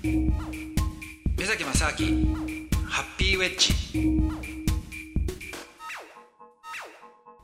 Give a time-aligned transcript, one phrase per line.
[0.00, 2.36] 目崎正明
[2.86, 3.74] ハッピーウェッジ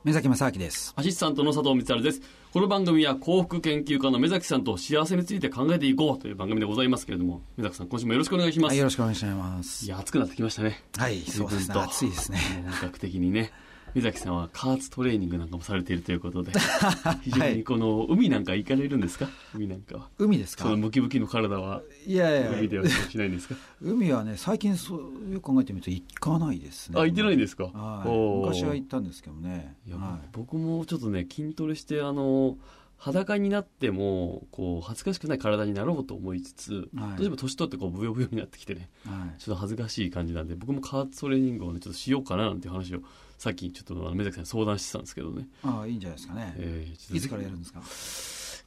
[0.05, 2.23] 目崎正明ですアシスタントの佐藤光晴です。
[2.53, 8.71] この番組は幸福研究家の目崎さんと幸せについて考えていこうという番組でございますけれども、目崎さん、今週もよろしくお願いします。
[8.71, 10.85] はい、よろしくお願いしますいや、暑くなってきましたね。
[10.97, 13.51] はいそうですね暑いですね本格的にね。
[13.95, 16.53] 目崎さんは加圧トレーニングなんかもされているということで、
[17.23, 19.29] 非常にこの、海なんか行かれるんですか？
[19.55, 20.09] 海なんかは。
[20.19, 20.65] 海ですか？
[20.65, 23.55] そのムキムキの体は、いやいや海ではしないんですか？
[23.81, 27.01] 海はね最近そうよく考えてみると行かないですね。
[27.01, 27.65] あ、行ってないんですか？
[27.65, 28.09] はい。
[28.41, 29.77] 昔は行ったんですけどね。
[29.87, 30.29] いや、はい。
[30.33, 32.57] 僕もちょっとね、筋トレして、あの、
[32.97, 36.83] 裸になっても、こう、恥ずかしくない体になろうと思いつつ、はい。
[36.83, 39.41] どうしても年取ってこう、ブヨブヨになってきてね、はい。
[39.41, 43.01] ちょっと恥ずかしい感じなんで、僕も加圧トレーニングをね、ちょっとしようかななんていう話を、
[43.37, 45.49] さっきちょっとあの目崎さんに相談してたんですけどね。
[45.65, 47.83] ああいいんじゃないですかね、えーいつからやるんですか？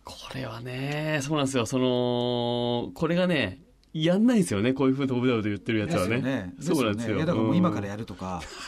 [0.04, 1.66] これはね、そうなんですよ。
[1.66, 3.60] その、これがね、
[4.06, 4.74] やんないんですよね。
[4.74, 6.54] こういうふうに飛ぶだぶと言ってるやつはね。
[6.60, 7.18] そうなんですよ。
[7.18, 8.42] いやだからもう今からややるとか。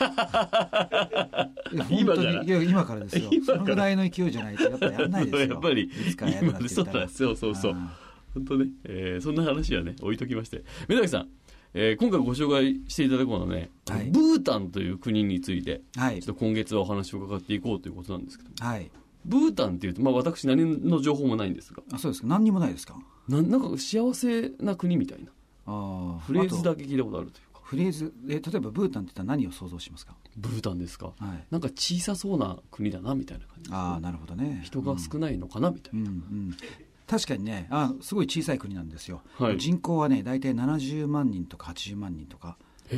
[1.90, 2.42] 今から？
[2.42, 3.30] いや今からですよ。
[3.44, 5.40] そのぐらいの勢いじゃないとやっぱやらないですよ。
[5.54, 6.68] やっぱり、いつからやる。
[6.68, 7.36] そうなんですよ。
[7.36, 7.72] そうそう。
[7.74, 7.98] あ
[8.34, 10.62] 本当ね、えーそんな話はね、置いときまして。
[10.88, 11.28] 目崎さん、
[11.74, 18.90] えー今回ご紹介していただくのはね、はいブータンという国について、ーはいちょっと今月はお話を伺っていこうということなんですけども、はい。
[19.24, 22.28] ブータンっていうと、まあ私何の情報もないんですが、あそうですか。
[22.28, 22.96] 何にもないですか。
[23.30, 25.30] ななんか幸せな国みたいな。
[26.26, 30.14] フレーズだけ聞いたことあるというか、フレーズえ例えばブータンって言ったら何を想像しますか？
[30.36, 31.46] ブータンですか、はい。
[31.50, 33.70] なんか小さそうな国だなみたいな感じ。
[33.72, 34.62] ああなるほどね。
[34.64, 36.10] 人が少ないのかなみたいうんな。
[36.10, 36.56] うん。
[37.06, 39.22] 確かにね、あすごい小さい国なんですよ。
[39.36, 42.56] はい人口はね、大体70万人とか80万人とか、
[42.90, 42.96] へ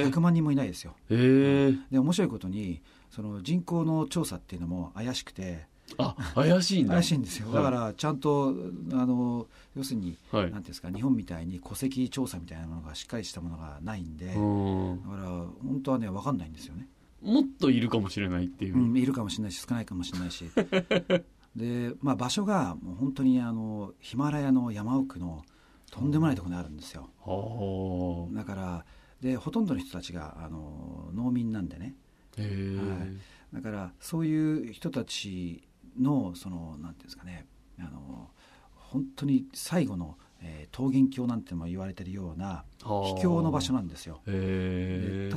[0.00, 0.04] え。
[0.04, 0.94] 100万人もいないですよ。
[1.10, 1.72] へえ。
[1.90, 5.66] で、面白いことに、その人口の調査っていうのも怪しくて、
[5.98, 6.94] あ、怪しいんだ。
[6.94, 7.50] 怪しいんですよ。
[7.52, 8.54] だから、ちゃんと、
[8.92, 15.28] あの、要するに、はいなんていうんですか、日本みたいに戸籍調査みたいなものがしっかりしたものがないんで、だかうんら、
[15.62, 16.88] 本当はね、わかんないんですよね。
[17.22, 18.76] もっといるかもしれないっていう。
[18.76, 20.44] うん、いるかもしれないし、少ないかもしれないし。
[21.56, 25.44] で、まあ、場所が、もう本当に、あの、ヒマラヤの山奥の、
[25.90, 27.10] とんでもないところにあるんですよ。
[27.20, 28.34] はあ。
[28.34, 28.84] だから、
[29.20, 31.94] で、ほとんどの人たちが、あの、農民なんでね。
[32.38, 33.16] へえ、はい
[33.52, 35.62] だからそういう人たち
[36.00, 37.46] のそのなんていうんですかね
[37.78, 38.30] あの
[38.74, 44.22] 本当に最後の、えー桃源郷なんても言われてるようなはあ秘境の場所なんですよ。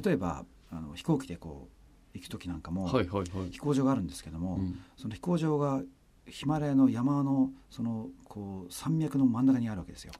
[0.03, 1.67] 例えばあの飛行機でこ
[2.13, 3.59] う行く時なんかも、はいはいはい飛。
[3.59, 5.81] 行場があるんですけども、うんその飛行場が
[6.27, 10.13] ヒマラヤの山のそのこう山脈の真ん中にあるわけですよ。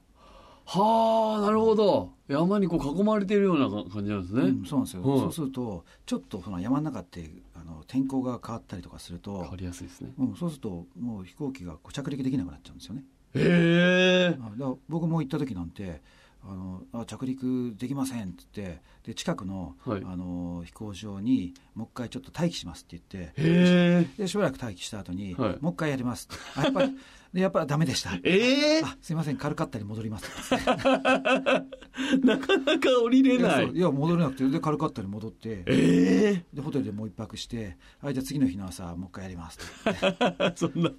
[0.66, 2.10] はあ、なるほど。
[2.28, 4.42] 山にこう囲まれているような感じなんですね。
[4.42, 10.10] うんそうなんですよ、はいそうするとちょっとその山の中ってあの天候が変わったりとかすると変わりやすいですね。
[10.18, 13.04] うん、そうするともう飛行機がこう着陸できなくなっちゃうんですよね。
[13.34, 14.38] へえ。
[14.88, 16.02] 僕も行った時なんて
[16.48, 24.22] あのあ着陸できませんって言ってで近くの,、はいあの飛行場にもう一回ちょっと待機しますって言ってへえ。
[24.22, 26.94] でしばらく待機した後に、はいもう一回やりますあやっぱりで
[27.40, 28.18] やっぱりダメでした。
[28.22, 30.30] ええあすいませんカルカッタに戻ります。
[30.54, 33.70] なかなか降りれない。
[33.70, 35.62] いや戻れなくてでカルカッタに戻って。
[35.66, 39.58] えでホテルでもう一泊してあじゃあ次の日の朝もう一回やります。
[40.56, 40.90] そんな、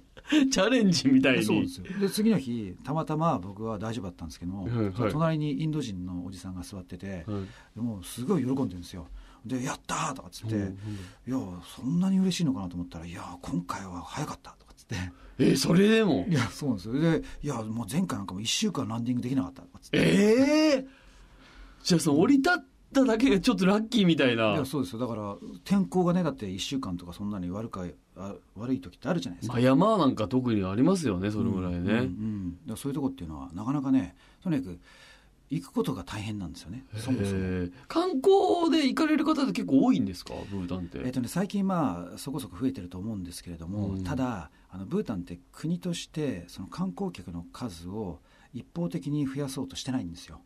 [0.50, 1.44] チャレンジみたいに。
[1.44, 1.86] そうですよ。
[2.00, 5.12] で次の日たまたま僕は大丈夫だったんですけども、はいはい。
[5.12, 7.44] 隣にインド人のおじさんが座ってて、はい。
[7.74, 9.06] でもうすごい喜んでるんですよ。
[9.44, 10.78] で「やったー!」とかっつって「うん
[11.26, 15.12] いやそんなに嬉しいのかなと思ったら「いや今回は早かった」とかって。
[15.40, 16.26] えそれでも？
[16.28, 16.32] い。
[16.32, 16.94] やそうなんですよ。
[16.94, 19.62] で「いやもう前回なんかも1週間ランディングできなかった」
[19.92, 20.86] ええ
[21.84, 22.54] じゃあその降り立っ
[22.92, 24.64] ただけがちょっとラッキーみたいいなや。
[24.64, 24.98] そうですよ。
[24.98, 27.84] だから天候がねだって1週間とかそんなに悪か
[28.16, 29.54] あ悪い時ってあるじゃないですか。
[29.54, 31.78] まあ山なんか特にありますよね、それぐらいね。
[31.78, 32.76] うんうんうん。
[32.76, 34.78] そういうとこっていうのはなかなかねとにかく
[35.50, 37.68] 行くことが大変なんですよねそもそも。
[37.88, 40.34] 観光で行かれる方って結構多いんですか？
[40.50, 40.98] ブータンって。
[41.04, 48.18] えっとね、最近、まあ、そこそこ増えてると思うんですけれども、うんただあのブータンって国としてその観光客の数を
[48.52, 50.40] 一方的に増やそうとしてないんですよ。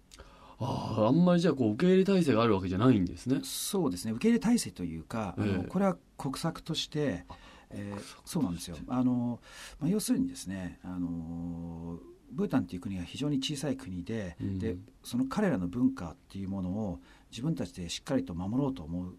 [0.60, 3.40] ああ、あんまりじゃあこう受け入れ体制があるわけじゃないんですね。
[3.42, 7.24] そうですね受け入れ体制というか、あええのこれは国策として、
[7.70, 9.40] えーそうなんですよあの、
[9.80, 11.98] まあ、要するにですねあの
[12.32, 14.58] ブータンっていう国が非常に小さい国で,、うん。
[14.58, 17.00] でその彼らの文化っていうものを
[17.30, 19.14] 自分たちでしっかりと守ろうと思う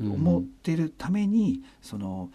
[0.00, 0.12] うん。
[0.12, 2.30] 思っているためにその、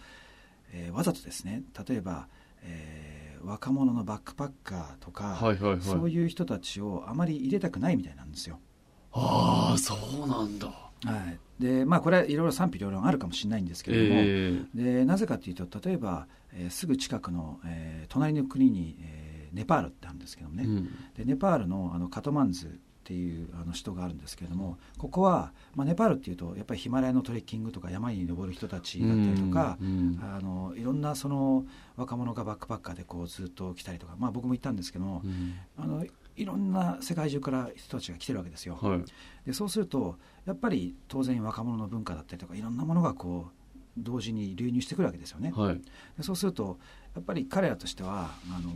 [0.72, 1.62] えーわざとですね。
[1.88, 2.28] 例えば、
[2.62, 5.80] えー若者のバックパッカーとか、はいはいはい。
[5.80, 8.58] そういう人たちをあまり入れたくないみたいなんですよ。
[9.12, 9.94] ああ、そ
[10.24, 10.66] うなんだ。
[10.66, 20.84] はい、でまあこれはいろいろ賛否両論あるかもしれないんですけれども、えでなぜかというと例えば、えーすぐ近くの、えー隣の国に、えーえーネパールってあるんですけどもね、うん。
[21.16, 22.70] でネパールのあのカトマンズっ
[23.04, 30.18] ていうあの首都があるんですけれどもここは、まあ、ネパールっていうとやっぱりヒマラヤのトレッキングとか山に登る人たちだったりとか、うん。
[30.20, 31.64] あのいろんなその
[31.96, 35.54] 若者がバックパッカーでこうずっと来たりとか、まあ、僕も行ったんですけども、うん。
[35.76, 36.04] あの
[36.36, 38.76] いろんな世界中から人たちが来てるわけですよ。
[38.80, 39.04] はい。
[39.46, 43.66] でそうするとやっぱり当然若者の文化だったりとかいろんなものがこう
[43.96, 45.52] 同時に流入してくるわけですよね。
[45.54, 45.80] はい。
[46.16, 46.78] でそうすると
[47.14, 48.70] やっぱり彼らとしてはあの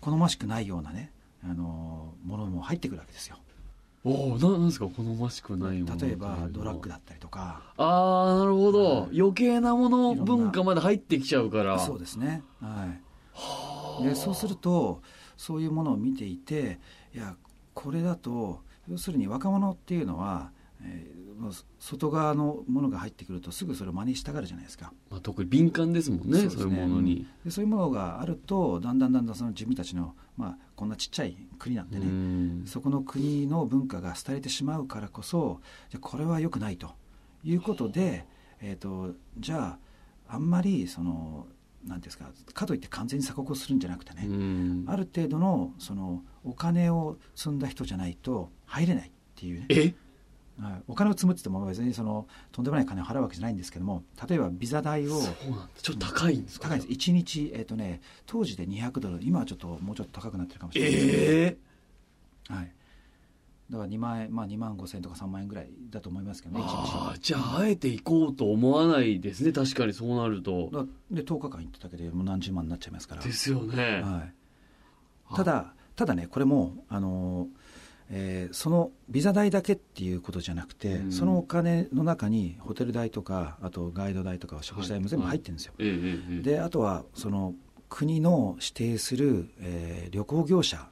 [0.00, 1.12] 好ましくないようなね
[1.44, 3.36] あのものも入ってくるわけですよ。
[4.04, 4.86] おおななんですか？
[4.86, 7.62] 好ましくないもの例えばドラッグだったりとか。
[7.76, 12.42] ああなるほど、はい余計なもの文化まで入ってきちゃうからそうですね。
[12.60, 12.88] は
[14.00, 14.04] い。
[14.04, 15.02] でそうすると
[15.36, 16.78] そういうものを見ていて
[17.14, 17.34] いや
[17.74, 20.50] これだと要するに若者っていうのは、
[20.82, 24.92] えう外側のものが入ってくるとすぐそれを真似したがるじゃないですか。
[25.10, 32.64] まあ、特に敏感ですもんねそうそういうものに、でそういうものがあるとだんだんだんだんその自分たちの、まあ、こんなちっちゃい国なんでね、うん。
[32.66, 35.60] そこの国の文化が廃れてしまうからこそ
[35.90, 36.90] じゃあこれは良くないと
[37.44, 38.26] いうことで、
[38.60, 39.78] えー、とじゃ
[40.28, 41.46] ああんまりその
[41.86, 44.84] なんていうんですかかといって完全に鎖国をするんじゃなくてね、うん。
[44.88, 49.94] ある程度のそのお金を積んだ人じゃないと入れないっていうね、え？
[50.60, 55.68] はい、お金を積むって言っても別にそのとんでもない金を払うわけじゃないんですけども例えばビザ代をそうなんだ。
[55.80, 56.68] ちょっと高いんですか？
[56.68, 56.92] 高いです。
[57.10, 59.20] 1日、えーとね、当時で200ドル。
[59.22, 60.92] 今はちょっともうちょっと高くなってるかもしれない。
[60.92, 61.56] ですけど、え
[62.48, 62.72] はい、
[63.70, 67.14] だから2万円、まあ、2万5千円とか3万円ぐらいだと思いますけどね、1あ。
[67.20, 69.52] じゃああえて行こうと思わないですね。
[69.52, 70.70] 確かにそうなると。
[70.72, 74.26] だで10日間行っただけでもう何十万になっちゃいますから、ですよね、は
[75.32, 77.57] い、ただ、ただね、これも、あのー
[78.10, 81.12] えーそのビザ代だけっていうことじゃなくて、うん。
[81.12, 85.74] そのお金の中にホテル代とか、あとガイド代とか食事代も全部入ってるんですよ。
[85.78, 86.42] ええええええ。
[86.42, 87.54] であとはその
[87.88, 90.88] 国の指定する、えー旅行業者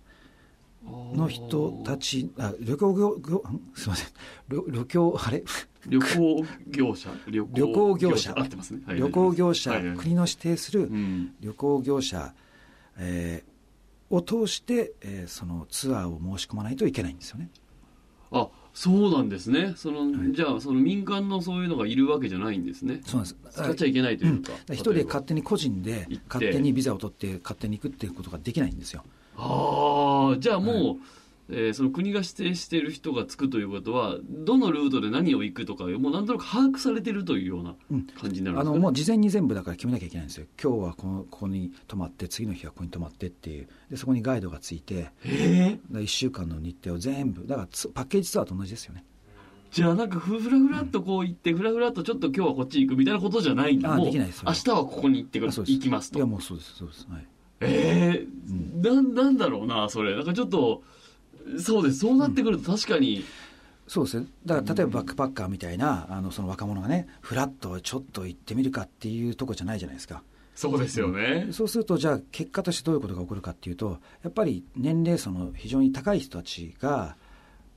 [1.15, 3.61] の人たちあ旅行業業ん？
[3.75, 4.09] すみません。
[4.49, 5.43] 旅旅行あれ？
[5.89, 7.11] 旅行業者。
[7.27, 8.35] 旅旅行業者。
[8.89, 9.87] 旅行業者、はい。
[9.89, 9.97] はい。
[9.97, 11.35] 国の指定するうん。
[11.41, 12.35] 旅行業者、
[12.99, 13.56] えー
[14.11, 17.51] を通して、えーそのツアーを申し込まないといけないんですよね。
[18.31, 19.73] あそうなんですね。
[19.77, 20.33] その、はい。
[20.33, 23.01] じゃあその民間のそういうのがいるわけじゃないんですね。
[23.07, 23.57] そうなんです。
[23.63, 24.75] 使っちゃいけないというか、うん。
[24.75, 29.03] 一人で勝手に個人で勝手にビザを取って勝手に行くっていうことができないんですよ。
[29.39, 31.05] ああじゃあもう、
[31.49, 38.03] えーその国が指定している人がつくということはどのルートで何を行くとかもうなんとなく把握されてるというようなうん。
[38.03, 40.47] 感じになるんですか、あのねもう事前に全部だから決めなきゃいけないんですよ。
[40.63, 43.69] 今日はこのここに泊まって次の日はここに泊まってっていう。
[43.91, 45.11] でそこにガイドがついて。
[45.25, 45.79] え。
[45.93, 47.47] ー1週間の日程を全部。
[47.47, 49.05] だからつパッケージツアーと同じですよね。
[49.71, 53.95] じゃあなんかふふらふらっとこう行って、ふらふらっとちょっと今日はこっち行くみたいなことじゃないんだ。
[53.95, 54.43] うできないです。
[54.47, 56.19] 明日はここに行ってく行きますと。
[56.19, 56.77] いやもうそうです。
[56.77, 57.07] そうです。
[57.11, 57.27] はい。
[57.61, 59.15] ええなん。
[59.15, 60.15] なんだろうなそれ。
[60.15, 60.83] なんかちょっと
[61.59, 61.99] そうです。
[61.99, 63.25] そうなってくると確かに、
[63.87, 70.23] そうですねだから例えばバックパッカーみたいなあのその若者がねフラッとちょっと行ってみるかっていうとこじゃないじゃないですか。
[70.55, 77.15] そうですよね、そうするとじゃあ結果としてどういうことが起こるかっていうとやっぱり年齢層の非常に高い人たちが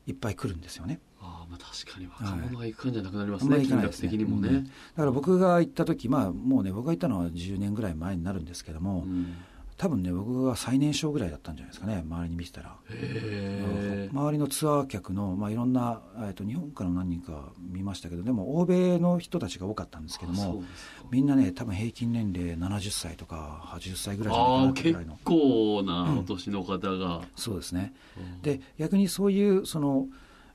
[0.08, 1.02] いっぱい来るんですよね。
[1.20, 4.10] ああまあ確かに若者が行く感じゃなくなりますね、あんまり行か金額ないですね。
[4.10, 4.64] 的にもね、うん。
[4.64, 9.36] だから僕が行った時まあもうね僕が行ったのは10年ぐらい前になるんですけども、うん
[9.80, 20.64] 多分ね僕が最年少ぐらいだったんじゃないですかね周りに見てたら、へえ周りのツアー客の、まあ、いろんな、えっと日本から何人か見ましたけどでも欧米の人たちが多かったんですけども
[21.12, 25.18] みんなね多分平均年齢70歳とか80歳ぐらいじゃないかなぐらいの。
[25.24, 27.94] 構なお年の方が、そうですね。
[28.18, 28.42] うん。
[28.42, 30.08] で逆にそういうその、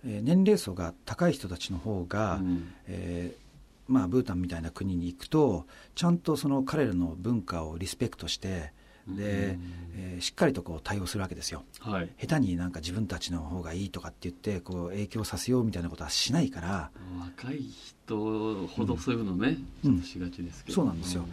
[0.04, 2.74] えー年齢層が高い人たちの方が、うん。
[2.88, 3.44] えー
[3.86, 8.72] まあ、ブータンみたいな国に行くとちゃんとその彼らの文化をリスペクトして
[9.08, 9.84] で、えー
[10.20, 11.64] しっかりとこう対応するわけですよ。
[11.80, 12.10] はい。
[12.18, 16.90] 下手になんか自分たちの方がいいとかって言ってこう影響させようみたいなことはしないから。
[17.38, 17.60] 若い
[18.06, 20.02] 人ほどそういうのね、うん。
[20.02, 21.24] しがちですけど、そうなんですよ。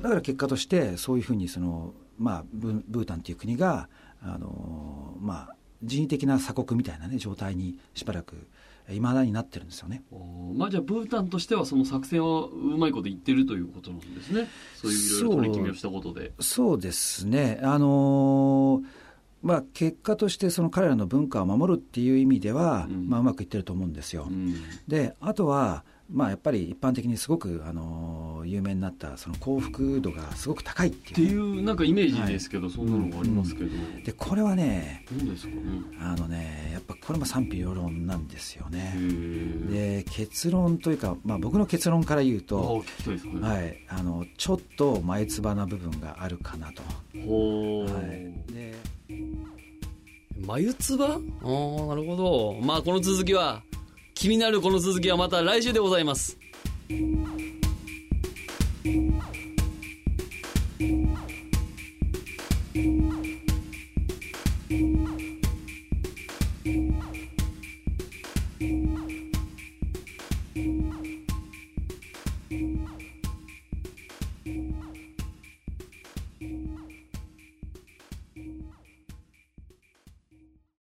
[0.00, 3.88] だから結果としてそういうふうにその、まあ、ブブータンっていう国が
[4.22, 8.46] あの、まあ、人為的な鎖国みたいな、ね、状態にしばらく
[8.90, 10.02] いまだになってるんですよね。
[10.56, 14.48] まあじゃあブータンとしてはその作戦はうまいこと言ってるということなんですね。
[14.76, 16.32] そういういろいろ取り決めをしたことで。
[16.40, 19.02] そうですね、あのー
[19.42, 23.08] まあ、結果としてその彼らの文化を守るっていう意味では、うん。
[23.08, 24.26] まあ、うまくいってると思うんですよ。
[24.30, 24.54] うん。
[24.86, 33.70] であとは、まあ、やっぱり一般的にすごく、あのー有名になったその幸福度がすごく高いってっていう,、いうなんかイメージですけど、そんなのがありますけど、
[34.04, 35.62] でこれはねどうですかね。
[36.00, 38.94] あのねやっぱこれも賛否両論なんですよへね。
[38.96, 40.02] え。
[40.04, 46.82] で結論というか、まあ、僕の結論から言うあと、ね、はい、あのちょっと前つばな部分があるかなと。
[47.26, 48.74] ほう、はい、で
[50.46, 52.58] 眉唾ああ、なるほど。
[52.60, 53.62] まあ、この続きは、
[54.14, 56.38] 気になるこの続きはまた来週でございます。
[62.74, 63.11] うん